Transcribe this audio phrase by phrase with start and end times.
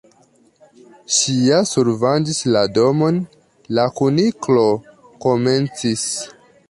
[1.17, 3.21] "Ŝi ja survangis la Damon—"
[3.79, 4.65] la Kuniklo
[5.27, 6.09] komencis.